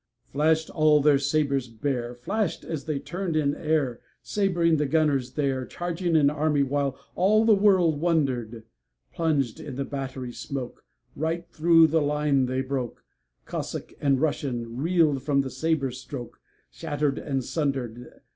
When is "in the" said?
9.59-9.85